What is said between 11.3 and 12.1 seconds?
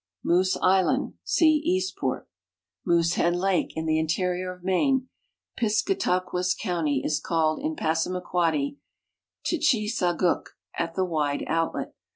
outlet."